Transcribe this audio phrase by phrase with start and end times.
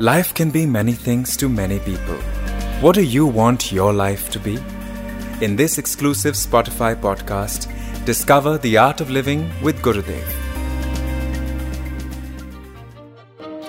[0.00, 2.14] Life can be many things to many people.
[2.80, 4.56] What do you want your life to be?
[5.40, 7.66] In this exclusive Spotify podcast,
[8.04, 10.22] discover the art of living with Gurudev.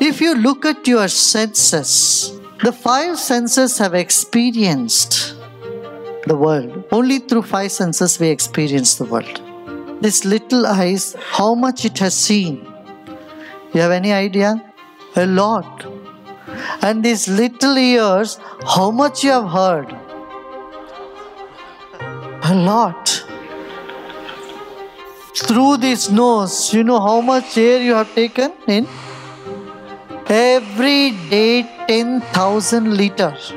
[0.00, 5.34] If you look at your senses, the five senses have experienced
[6.28, 6.84] the world.
[6.92, 9.42] Only through five senses we experience the world.
[10.00, 12.64] This little eyes, how much it has seen.
[13.74, 14.64] You have any idea?
[15.16, 16.01] A lot.
[16.82, 19.92] And these little ears, how much you have heard?
[22.44, 23.24] A lot.
[25.34, 28.86] Through this nose, you know how much air you have taken in?
[30.28, 33.52] Every day, 10,000 liters.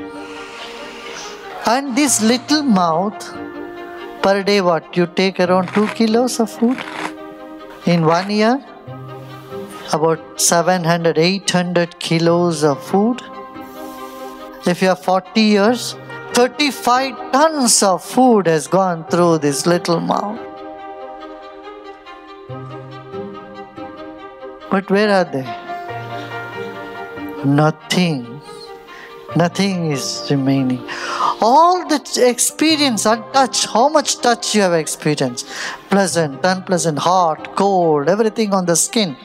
[1.66, 3.20] And this little mouth,
[4.22, 4.96] per day, what?
[4.96, 6.78] You take around 2 kilos of food?
[7.86, 8.64] In one year?
[9.92, 13.22] About 700, 800 kilos of food.
[14.66, 15.94] If you have 40 years,
[16.32, 20.40] 35 tons of food has gone through this little mouth.
[24.70, 25.46] But where are they?
[27.44, 28.42] Nothing.
[29.36, 30.84] Nothing is remaining.
[31.40, 35.46] All the experience untouched, how much touch you have experienced
[35.90, 39.16] pleasant, unpleasant, hot, cold, everything on the skin.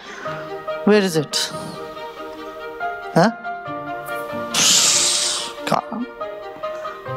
[0.85, 1.51] Where is it?
[3.13, 3.29] Huh?
[5.67, 6.07] Gone.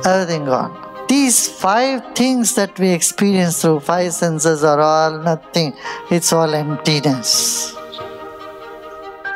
[0.05, 1.07] Everything gone.
[1.09, 5.75] These five things that we experience through five senses are all nothing.
[6.11, 7.75] It's all emptiness.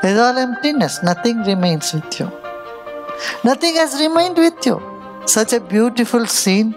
[0.03, 1.03] It's all emptiness.
[1.03, 2.31] Nothing remains with you.
[3.45, 4.81] Nothing has remained with you.
[5.27, 6.75] Such a beautiful scene.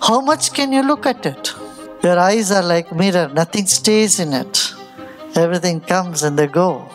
[0.00, 1.52] How much can you look at it?
[2.02, 3.28] Your eyes are like mirror.
[3.28, 4.74] Nothing stays in it.
[5.34, 6.88] Everything comes and they go.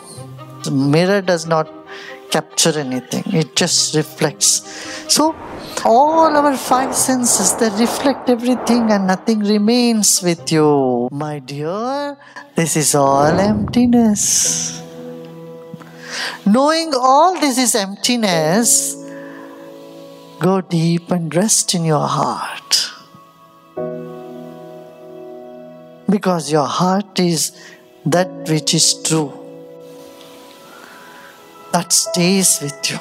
[0.64, 1.68] The mirror does not
[2.30, 3.24] capture anything.
[3.32, 4.62] It just reflects.
[5.12, 5.34] So
[5.84, 11.08] all our five senses they reflect everything and nothing remains with you.
[11.10, 12.16] My dear,
[12.54, 14.82] this is all emptiness.
[16.46, 18.96] Knowing all this is emptiness,
[20.40, 22.92] go deep and rest in your heart.
[26.08, 27.52] Because your heart is
[28.12, 29.32] that which is true,
[31.72, 32.98] that stays with you.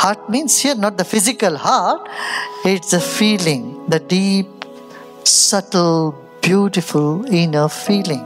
[0.00, 2.08] Heart means here not the physical heart,
[2.64, 4.46] it's the feeling, the deep,
[5.24, 8.24] subtle, beautiful inner feeling.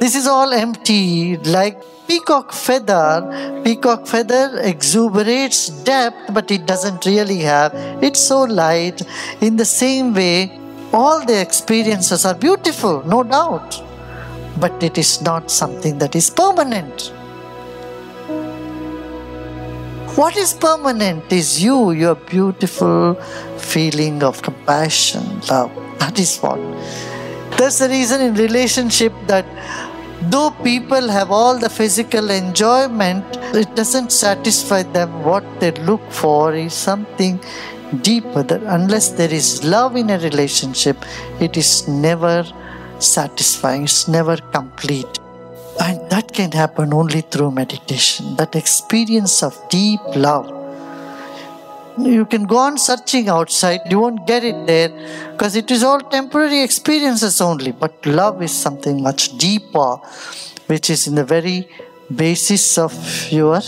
[0.00, 3.62] This is all empty, like peacock feather.
[3.64, 7.72] Peacock feather exuberates depth, but it doesn't really have.
[8.02, 9.02] It's so light.
[9.40, 10.58] In the same way,
[10.92, 13.82] all the experiences are beautiful, no doubt,
[14.58, 17.12] but it is not something that is permanent.
[20.16, 23.14] What is permanent is you, your beautiful
[23.58, 25.72] feeling of compassion, love.
[25.98, 26.60] That is what.
[27.58, 29.44] That's the reason in relationship that
[30.30, 35.24] though people have all the physical enjoyment, it doesn't satisfy them.
[35.24, 37.40] What they look for is something
[38.02, 38.44] deeper.
[38.44, 40.96] That unless there is love in a relationship,
[41.40, 42.44] it is never
[43.04, 45.18] satisfying, it's never complete.
[45.80, 50.46] And that can happen only through meditation, that experience of deep love.
[51.98, 54.88] You can go on searching outside, you won't get it there
[55.32, 57.70] because it is all temporary experiences only.
[57.70, 59.96] But love is something much deeper,
[60.66, 61.68] which is in the very
[62.14, 62.92] basis of
[63.30, 63.60] your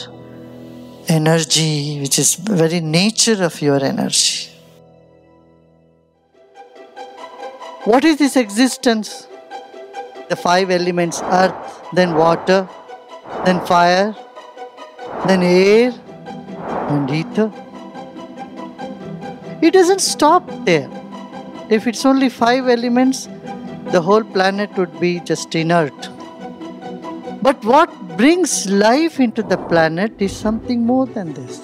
[1.09, 4.56] energy, which is very nature of your energy.
[7.87, 9.29] What is this existence?
[10.29, 12.69] The five elements earth, then water,
[13.45, 14.13] then fire,
[15.29, 15.93] then air,
[16.89, 17.53] and ether.
[19.63, 20.91] It doesn't stop there.
[21.71, 23.29] If it's only five elements,
[23.93, 26.11] the whole planet would be just inert.
[27.41, 31.61] But what brings life into the planet is something more than this.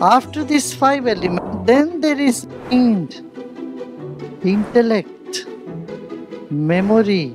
[0.00, 3.22] After these five elements, then there is mind,
[4.44, 5.46] intellect,
[6.50, 7.34] memory,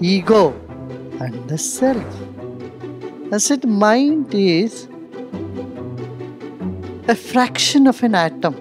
[0.00, 0.52] ego,
[1.20, 2.04] and the self.
[3.32, 4.88] I said, mind is
[7.08, 8.54] a fraction of an atom.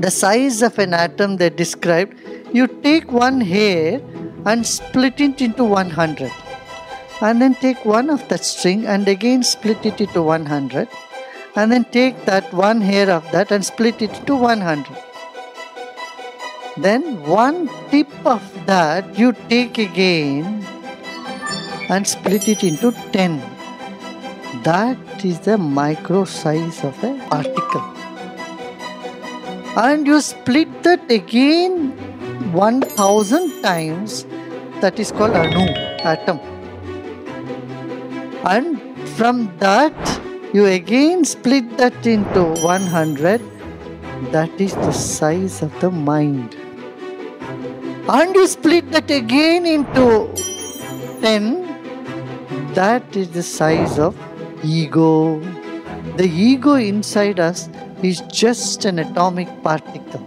[0.00, 2.18] The size of an atom they described,
[2.52, 4.02] you take one hair
[4.44, 6.30] and split it into 100.
[7.22, 10.88] And then take one of that string and again split it into 100.
[11.56, 15.03] And then take that one hair of that and split it into 100.
[16.76, 20.66] Then one tip of that you take again
[21.88, 23.38] and split it into 10.
[24.64, 27.82] That is the micro size of a particle.
[29.76, 31.92] And you split that again
[32.52, 34.24] 1000 times,
[34.80, 35.66] that is called anu,
[36.02, 36.40] atom.
[38.44, 38.80] And
[39.10, 39.94] from that,
[40.52, 43.40] you again split that into 100,
[44.32, 46.56] that is the size of the mind.
[48.06, 50.28] And you split that again into
[51.22, 54.14] 10, that is the size of
[54.62, 55.40] ego.
[56.18, 57.70] The ego inside us
[58.02, 60.20] is just an atomic particle.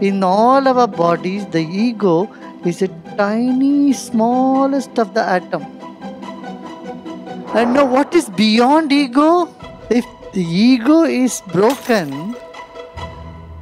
[0.00, 2.28] In all our bodies, the ego
[2.64, 5.62] is a tiny, smallest of the atom.
[7.54, 9.48] And now, what is beyond ego?
[9.90, 12.34] If the ego is broken,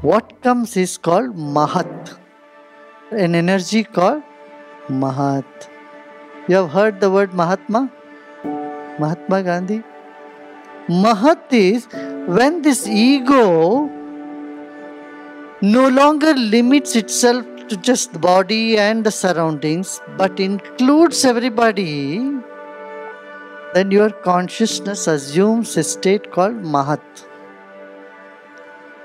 [0.01, 2.06] what comes is called Mahat,
[3.13, 4.23] an energy called
[4.89, 5.45] Mahat.
[6.49, 7.91] You have heard the word Mahatma?
[8.99, 9.83] Mahatma Gandhi?
[10.89, 11.87] Mahat is
[12.27, 13.89] when this ego
[15.63, 22.19] no longer limits itself to just the body and the surroundings but includes everybody,
[23.75, 27.01] then your consciousness assumes a state called Mahat.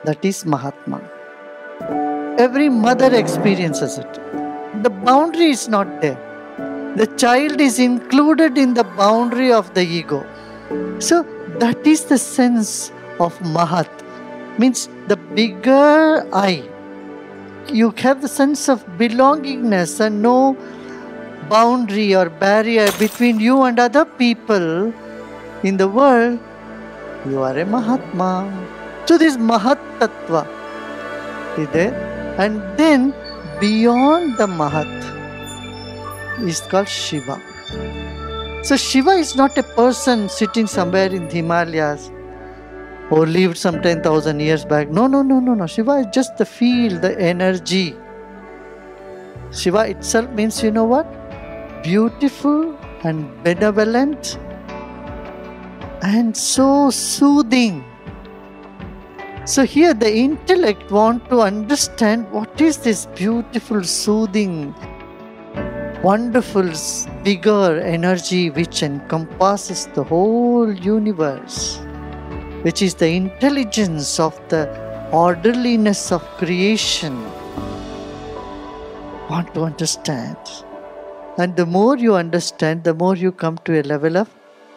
[0.05, 1.20] That is Mahatma.
[2.41, 4.13] Every mother experiences it.
[4.83, 6.17] The boundary is not there.
[6.95, 10.25] The child is included in the boundary of the ego.
[10.99, 11.23] So
[11.59, 13.89] that is the sense of Mahat.
[14.57, 16.63] Means the bigger I.
[17.67, 20.57] You have the sense of belongingness and no
[21.47, 24.91] boundary or barrier between you and other people
[25.63, 26.39] in the world.
[27.29, 28.31] You are a Mahatma.
[29.05, 30.47] So this Mahat Tattva
[31.59, 32.11] is there.
[32.41, 33.13] And then
[33.59, 34.89] beyond the Mahat
[36.47, 37.39] is called Shiva.
[38.63, 42.09] So Shiva is not a person sitting somewhere in the Himalayas
[43.11, 44.89] or lived some 10,000 years back.
[44.89, 45.67] No, no, no, no, no.
[45.67, 47.95] Shiva is just the field, the energy.
[49.51, 51.05] Shiva itself means, you know what?
[51.83, 54.39] Beautiful and benevolent
[56.01, 57.83] and so soothing.
[59.45, 64.75] So here the intellect want to understand what is this beautiful, soothing,
[66.03, 66.69] wonderful,
[67.23, 71.79] bigger energy which encompasses the whole universe,
[72.61, 74.69] which is the intelligence of the
[75.11, 77.19] orderliness of creation.
[79.27, 80.37] Want to understand.
[81.39, 84.29] And the more you understand, the more you come to a level of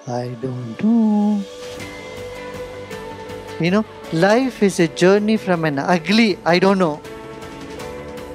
[0.07, 1.43] I don't know.
[3.61, 3.85] You know,
[4.15, 7.01] life is a journey from an ugly I don't know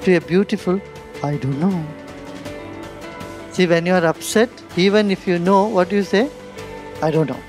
[0.02, 0.78] to a beautiful
[1.22, 1.86] I don't know.
[3.52, 6.30] See, when you are upset, even if you know, what do you say?
[7.02, 7.40] I don't know.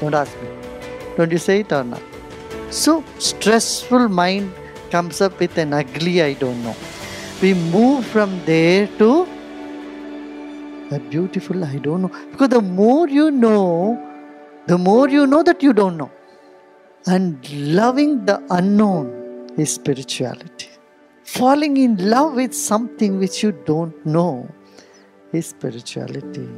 [0.00, 0.48] Don't ask me.
[1.16, 2.02] Don't you say it or not?
[2.70, 4.52] So, stressful mind
[4.90, 6.76] comes up with an ugly I don't know.
[7.42, 9.26] We move from there to
[10.90, 12.12] a beautiful I don't know.
[12.30, 13.98] Because the more you know,
[14.66, 16.10] the more you know that you don't know.
[17.06, 20.68] And loving the unknown is spirituality.
[21.24, 24.46] Falling in love with something which you don't know
[25.32, 26.48] is spirituality.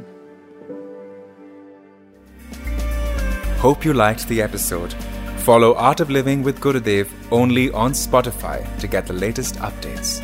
[3.59, 4.93] Hope you liked the episode.
[5.37, 10.21] Follow Art of Living with Gurudev only on Spotify to get the latest updates.